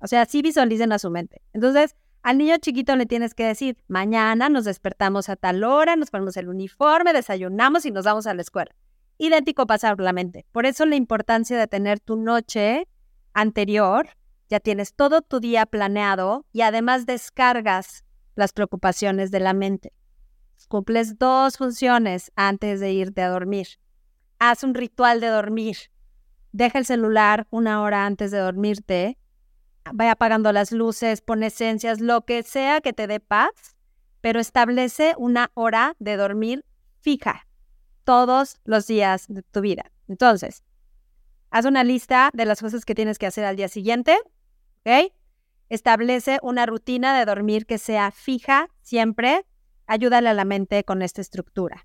[0.00, 1.40] O sea, sí visualicen a su mente.
[1.52, 6.10] Entonces, al niño chiquito le tienes que decir, mañana nos despertamos a tal hora, nos
[6.10, 8.74] ponemos el uniforme, desayunamos y nos vamos a la escuela.
[9.18, 10.46] Idéntico pasa la mente.
[10.52, 12.86] Por eso la importancia de tener tu noche
[13.32, 14.08] anterior,
[14.48, 19.92] ya tienes todo tu día planeado y además descargas las preocupaciones de la mente.
[20.68, 23.66] Cumples dos funciones antes de irte a dormir.
[24.38, 25.76] Haz un ritual de dormir.
[26.52, 29.18] Deja el celular una hora antes de dormirte
[29.92, 33.50] vaya apagando las luces, pone esencias, lo que sea que te dé paz,
[34.20, 36.64] pero establece una hora de dormir
[37.00, 37.45] fija
[38.06, 39.90] todos los días de tu vida.
[40.06, 40.62] Entonces,
[41.50, 44.16] haz una lista de las cosas que tienes que hacer al día siguiente,
[44.84, 45.12] ¿ok?
[45.68, 49.44] Establece una rutina de dormir que sea fija siempre.
[49.88, 51.84] Ayúdale a la mente con esta estructura.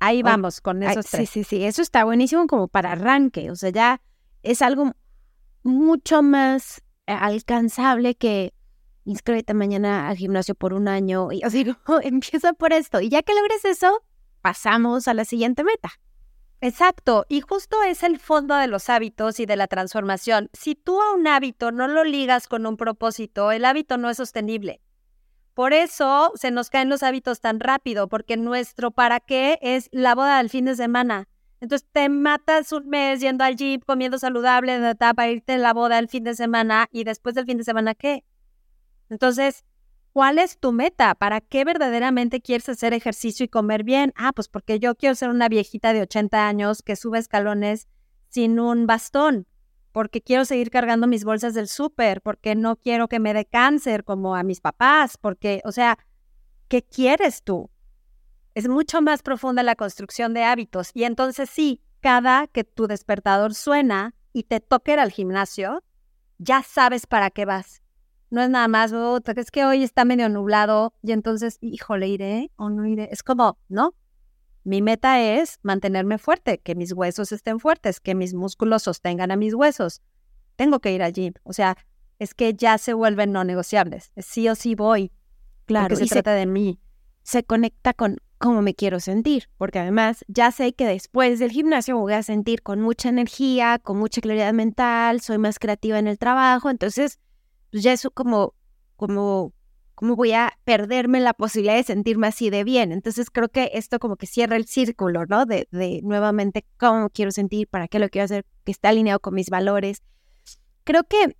[0.00, 1.28] Ahí vamos, con esos tres.
[1.28, 3.50] Sí, sí, sí, eso está buenísimo como para arranque.
[3.50, 4.00] O sea, ya
[4.42, 4.92] es algo
[5.62, 8.54] mucho más alcanzable que
[9.04, 11.32] inscríbete mañana al gimnasio por un año.
[11.32, 13.02] Y, o sea, empieza por esto.
[13.02, 14.02] Y ya que logres eso,
[14.40, 15.90] pasamos a la siguiente meta.
[16.60, 20.50] Exacto, y justo es el fondo de los hábitos y de la transformación.
[20.52, 24.16] Si tú a un hábito no lo ligas con un propósito, el hábito no es
[24.16, 24.80] sostenible.
[25.54, 30.14] Por eso se nos caen los hábitos tan rápido, porque nuestro para qué es la
[30.14, 31.28] boda del fin de semana.
[31.60, 35.98] Entonces te matas un mes yendo al gym, comiendo saludable, para irte a la boda
[35.98, 38.24] el fin de semana y después del fin de semana, ¿qué?
[39.10, 39.64] Entonces,
[40.18, 41.14] ¿cuál es tu meta?
[41.14, 44.12] ¿Para qué verdaderamente quieres hacer ejercicio y comer bien?
[44.16, 47.86] Ah, pues porque yo quiero ser una viejita de 80 años que sube escalones
[48.28, 49.46] sin un bastón,
[49.92, 54.02] porque quiero seguir cargando mis bolsas del súper, porque no quiero que me dé cáncer
[54.02, 56.00] como a mis papás, porque, o sea,
[56.66, 57.70] ¿qué quieres tú?
[58.56, 60.90] Es mucho más profunda la construcción de hábitos.
[60.94, 65.84] Y entonces sí, cada que tu despertador suena y te toque ir al gimnasio,
[66.38, 67.82] ya sabes para qué vas.
[68.30, 72.50] No es nada más, oh, es que hoy está medio nublado y entonces, híjole, iré
[72.56, 73.08] o no iré.
[73.10, 73.94] Es como, no.
[74.64, 79.36] Mi meta es mantenerme fuerte, que mis huesos estén fuertes, que mis músculos sostengan a
[79.36, 80.02] mis huesos.
[80.56, 81.32] Tengo que ir al gym.
[81.44, 81.78] O sea,
[82.18, 84.12] es que ya se vuelven no negociables.
[84.18, 85.10] Sí o sí voy.
[85.64, 85.88] Claro.
[85.88, 86.78] Porque se trata de mí.
[87.22, 91.96] Se conecta con cómo me quiero sentir, porque además ya sé que después del gimnasio
[91.96, 96.06] me voy a sentir con mucha energía, con mucha claridad mental, soy más creativa en
[96.06, 97.18] el trabajo, entonces
[97.70, 98.54] pues ya eso como,
[98.96, 99.52] como,
[99.94, 102.92] como voy a perderme la posibilidad de sentirme así de bien.
[102.92, 105.46] Entonces creo que esto como que cierra el círculo, ¿no?
[105.46, 109.34] De, de nuevamente cómo quiero sentir, para qué lo quiero hacer, que está alineado con
[109.34, 110.02] mis valores.
[110.84, 111.36] Creo que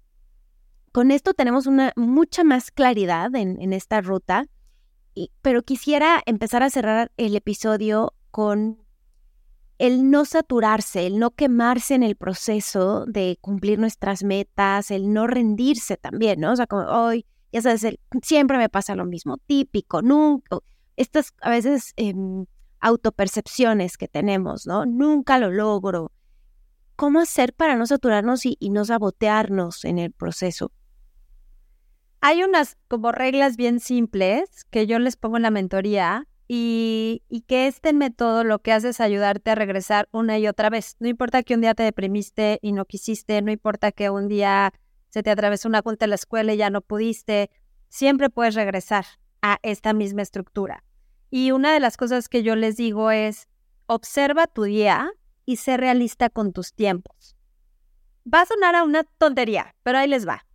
[0.93, 4.47] con esto tenemos una mucha más claridad en, en esta ruta
[5.43, 8.79] pero quisiera empezar a cerrar el episodio con
[9.79, 15.27] el no saturarse, el no quemarse en el proceso de cumplir nuestras metas, el no
[15.27, 16.53] rendirse también, ¿no?
[16.53, 17.87] O sea, como hoy, ya sabes,
[18.23, 20.59] siempre me pasa lo mismo, típico, nunca,
[20.97, 22.47] estas a veces em,
[22.81, 24.85] autopercepciones que tenemos, ¿no?
[24.85, 26.11] Nunca lo logro.
[26.97, 30.73] ¿Cómo hacer para no saturarnos y no sabotearnos en el proceso?
[32.21, 37.67] Hay unas como reglas bien simples que yo les pongo en la mentoría y, que
[37.67, 40.97] este método lo que hace es ayudarte a regresar una y otra vez.
[40.99, 44.73] No importa que un día te deprimiste y no quisiste, no importa que un día
[45.11, 47.51] se te atravesó una junta en la escuela y ya no pudiste,
[47.89, 49.05] siempre puedes regresar
[49.43, 50.85] a esta misma estructura.
[51.31, 53.49] Y una de las cosas que yo les digo es,
[53.87, 55.11] observa tu día
[55.45, 57.37] y sé realista con tus tiempos.
[58.33, 60.47] Va a sonar a una tontería, pero ahí les va.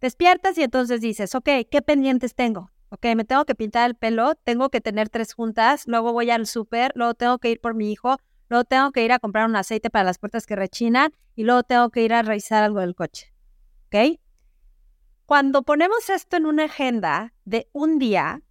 [0.00, 2.70] Despiertas y entonces dices, ok, ¿qué pendientes tengo?
[2.90, 6.46] Ok, me tengo que pintar el pelo, tengo que tener tres juntas, luego voy al
[6.46, 8.16] súper, luego tengo que ir por mi hijo,
[8.48, 11.62] luego tengo que ir a comprar un aceite para las puertas que rechinan y luego
[11.64, 13.32] tengo que ir a revisar algo del coche.
[13.86, 14.18] ¿Ok?
[15.26, 18.42] Cuando ponemos esto en una agenda de un día,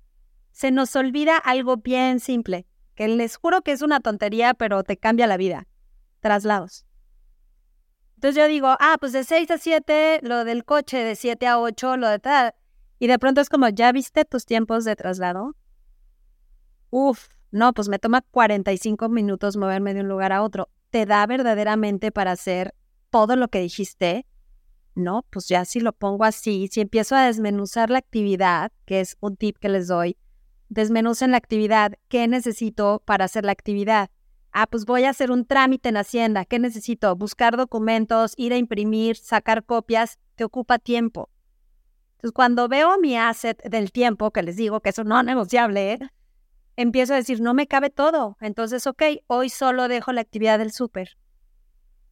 [0.52, 4.98] se nos olvida algo bien simple, que les juro que es una tontería, pero te
[4.98, 5.68] cambia la vida.
[6.20, 6.86] Traslados.
[8.16, 11.60] Entonces yo digo, ah, pues de 6 a 7, lo del coche, de 7 a
[11.60, 12.54] 8, lo de tal.
[13.00, 15.56] Y de pronto es como, ¿ya viste tus tiempos de traslado?
[16.90, 20.70] Uf, no, pues me toma 45 minutos moverme de un lugar a otro.
[20.90, 22.74] ¿Te da verdaderamente para hacer
[23.10, 24.26] todo lo que dijiste?
[24.96, 29.16] No, pues ya si lo pongo así, si empiezo a desmenuzar la actividad, que es
[29.20, 30.18] un tip que les doy,
[30.70, 34.10] desmenucen la actividad, ¿qué necesito para hacer la actividad?
[34.52, 37.16] Ah, pues voy a hacer un trámite en Hacienda, ¿qué necesito?
[37.16, 41.30] Buscar documentos, ir a imprimir, sacar copias, te ocupa tiempo.
[42.18, 45.94] Entonces, cuando veo mi asset del tiempo, que les digo que eso no es negociable,
[45.94, 46.00] ¿eh?
[46.78, 48.38] empiezo a decir, no me cabe todo.
[48.40, 51.18] Entonces, ok, hoy solo dejo la actividad del súper.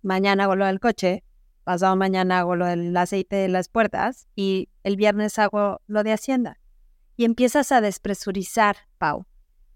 [0.04, 1.24] Mañana hago lo del coche,
[1.64, 6.14] pasado mañana hago lo del aceite de las puertas y el viernes hago lo de
[6.14, 6.60] Hacienda.
[7.16, 9.26] Y empiezas a despresurizar, Pau.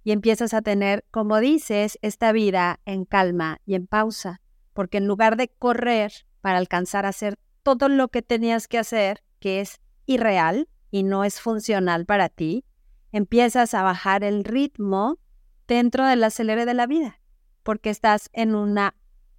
[0.04, 4.42] Y empiezas a tener, como dices, esta vida en calma y en pausa.
[4.74, 6.12] Porque en lugar de correr
[6.42, 11.24] para alcanzar a hacer todo lo que tenías que hacer, que es irreal y no
[11.24, 12.66] es funcional para ti,
[13.12, 15.20] empiezas a bajar el ritmo
[15.68, 17.20] dentro del acelere de la vida,
[17.62, 18.96] porque estás en una,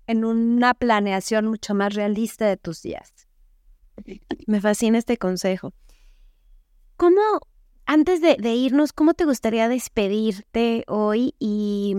[0.06, 3.12] en una planeación mucho más realista de tus días.
[4.46, 5.72] Me fascina este consejo.
[6.96, 7.20] ¿Cómo,
[7.85, 11.96] antes de, irnos, cómo te gustaría despedirte hoy y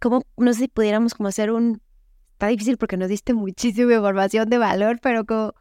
[0.00, 1.82] cómo, no sé si pudiéramos como hacer un,
[2.30, 5.54] está difícil porque nos diste muchísima información de valor, pero como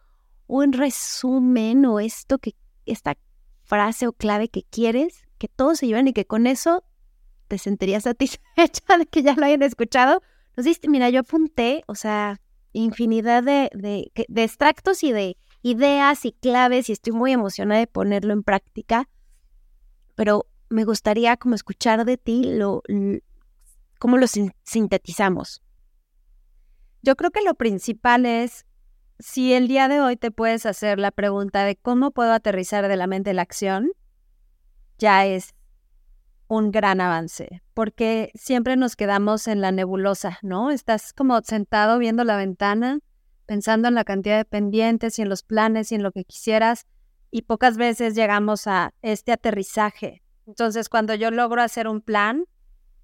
[0.48, 2.56] un resumen o esto que,
[2.86, 3.18] esta
[3.64, 6.84] frase o clave que quieres que todos se lleven y que con eso
[7.48, 10.22] te sentirías satisfecha de que ya lo hayan escuchado.
[10.56, 12.40] Nos diste, mira, yo apunté, o sea,
[12.72, 17.88] infinidad de, de, de extractos y de ideas y claves y estoy muy emocionada de
[17.88, 19.10] ponerlo en práctica,
[20.16, 22.84] pero me gustaría como escuchar de ti lo,
[24.00, 24.28] cómo lo
[24.64, 25.62] sintetizamos.
[27.02, 28.66] Yo creo que lo principal es
[29.20, 32.96] si el día de hoy te puedes hacer la pregunta de cómo puedo aterrizar de
[32.96, 33.92] la mente la acción,
[34.98, 35.54] ya es
[36.48, 40.70] un gran avance, porque siempre nos quedamos en la nebulosa, ¿no?
[40.70, 43.00] Estás como sentado viendo la ventana,
[43.46, 46.86] pensando en la cantidad de pendientes y en los planes y en lo que quisieras,
[47.32, 50.22] y pocas veces llegamos a este aterrizaje.
[50.46, 52.46] Entonces, cuando yo logro hacer un plan,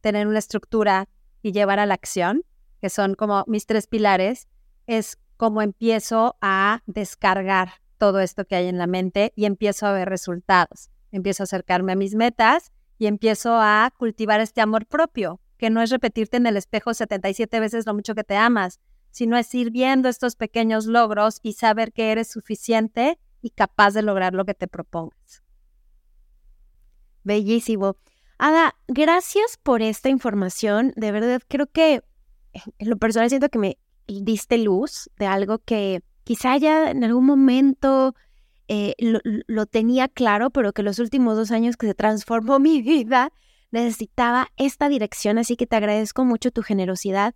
[0.02, 1.08] tener una estructura
[1.42, 2.44] y llevar a la acción,
[2.80, 4.48] que son como mis tres pilares,
[4.88, 9.92] es como empiezo a descargar todo esto que hay en la mente y empiezo a
[9.92, 15.40] ver resultados empiezo a acercarme a mis metas y empiezo a cultivar este amor propio,
[15.58, 19.36] que no es repetirte en el espejo 77 veces lo mucho que te amas, sino
[19.36, 24.36] es ir viendo estos pequeños logros y saber que eres suficiente y capaz de lograr
[24.36, 25.44] lo que te propongas.
[27.24, 27.98] Bellísimo.
[28.38, 30.94] Ada, gracias por esta información.
[30.96, 32.04] De verdad, creo que
[32.54, 37.26] en lo personal siento que me diste luz de algo que quizá ya en algún
[37.26, 38.16] momento
[38.68, 38.96] eh,
[39.48, 43.32] lo, tenía claro, pero que los últimos dos años que se transformó mi vida,
[43.72, 47.36] necesitaba esta dirección, así que te agradezco mucho tu generosidad.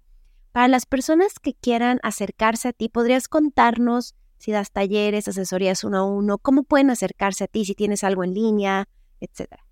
[0.52, 5.98] Para las personas que quieran acercarse a ti, ¿podrías contarnos si das talleres, asesorías uno
[5.98, 6.38] a uno?
[6.38, 8.88] ¿Cómo pueden acercarse a ti si tienes algo en línea,
[9.20, 9.66] etcétera?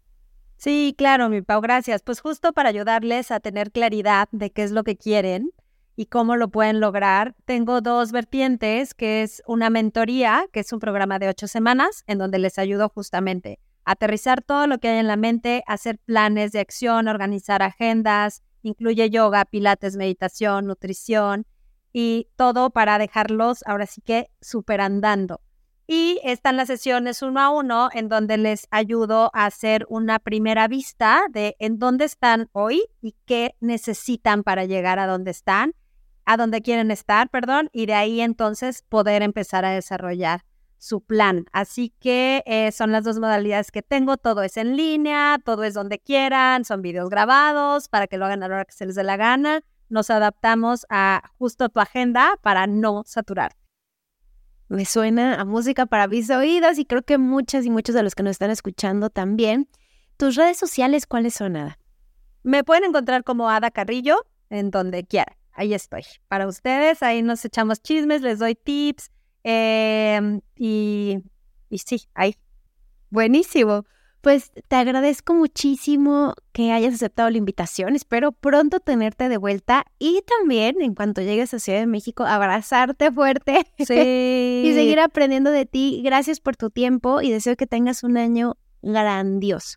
[0.58, 2.02] Sí, claro, mi Pau, gracias.
[2.02, 5.52] Pues justo para ayudarles a tener claridad de qué es lo que quieren,
[5.96, 7.36] y cómo lo pueden lograr.
[7.46, 12.18] Tengo dos vertientes, que es una mentoría, que es un programa de ocho semanas, en
[12.18, 16.52] donde les ayudo justamente a aterrizar todo lo que hay en la mente, hacer planes
[16.52, 21.46] de acción, organizar agendas, incluye yoga, pilates, meditación, nutrición
[21.92, 25.42] y todo para dejarlos ahora sí que super andando.
[25.86, 30.70] Y están las sesiones uno a uno en donde les ayudo a hacer una primera
[30.70, 35.74] vista de en dónde están hoy y qué necesitan para llegar a donde están
[36.26, 40.44] a donde quieren estar, perdón, y de ahí entonces poder empezar a desarrollar
[40.84, 41.46] su plan.
[41.54, 44.18] Así que eh, son las dos modalidades que tengo.
[44.18, 48.44] Todo es en línea, todo es donde quieran, son videos grabados para que lo hagan
[48.44, 49.62] a la hora que se les dé la gana.
[49.88, 53.56] Nos adaptamos a justo tu agenda para no saturar.
[54.68, 58.16] Me suena a música para mis oídos y creo que muchas y muchos de los
[58.16, 59.70] que nos están escuchando también.
[60.18, 61.80] ¿Tus redes sociales cuáles son, Ada?
[62.44, 66.04] Me pueden encontrar como Ada Carrillo en donde quieran ahí estoy.
[66.28, 69.12] Para ustedes, ahí nos echamos chismes, les doy tips
[69.44, 71.20] em, y,
[71.70, 72.36] y sí, ahí.
[73.10, 73.86] Buenísimo.
[74.22, 77.94] Pues te agradezco muchísimo que hayas aceptado la invitación.
[77.94, 83.12] Espero pronto tenerte de vuelta y también, en cuanto llegues a Ciudad de México, abrazarte
[83.12, 84.64] fuerte Sí.
[84.66, 86.02] y seguir aprendiendo de ti.
[86.06, 89.76] Gracias por tu tiempo y deseo que tengas un año grandioso.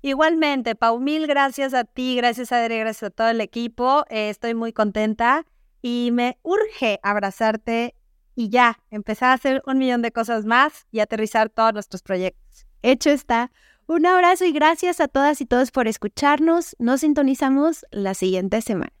[0.00, 4.04] Igualmente, Pau, mil gracias a ti, gracias a Adri, gracias a todo el equipo.
[4.10, 5.44] Eh, estoy muy contenta
[5.82, 7.94] y me urge abrazarte
[8.34, 12.66] y ya, empezar a hacer un millón de cosas más y aterrizar todos nuestros proyectos.
[12.82, 13.50] Hecho está.
[13.88, 16.76] Un abrazo y gracias a todas y todos por escucharnos.
[16.78, 18.97] Nos sintonizamos la siguiente semana.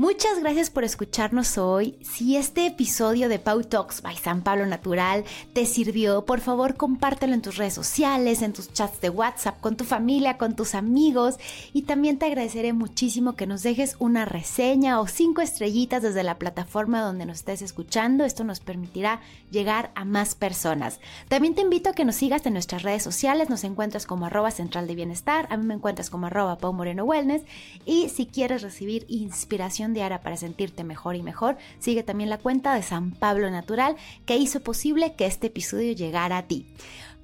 [0.00, 1.98] Muchas gracias por escucharnos hoy.
[2.00, 7.34] Si este episodio de Pau Talks by San Pablo Natural te sirvió, por favor compártelo
[7.34, 11.36] en tus redes sociales, en tus chats de WhatsApp, con tu familia, con tus amigos.
[11.74, 16.38] Y también te agradeceré muchísimo que nos dejes una reseña o cinco estrellitas desde la
[16.38, 18.24] plataforma donde nos estés escuchando.
[18.24, 19.20] Esto nos permitirá
[19.50, 20.98] llegar a más personas.
[21.28, 23.50] También te invito a que nos sigas en nuestras redes sociales.
[23.50, 25.46] Nos encuentras como arroba central de bienestar.
[25.50, 27.42] A mí me encuentras como arroba Pau Moreno Wellness.
[27.84, 32.74] Y si quieres recibir inspiración diaria para sentirte mejor y mejor, sigue también la cuenta
[32.74, 36.66] de San Pablo Natural que hizo posible que este episodio llegara a ti.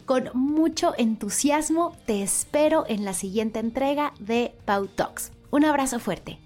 [0.05, 5.33] Con mucho entusiasmo te espero en la siguiente entrega de Pau Talks.
[5.51, 6.39] Un abrazo fuerte.